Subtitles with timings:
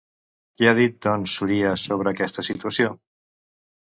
[0.59, 2.91] Què ha dit, doncs, Urías sobre aquesta situació?